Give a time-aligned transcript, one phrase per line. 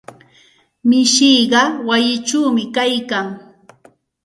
[0.89, 3.27] Mishiqa wayichawmi kaykan.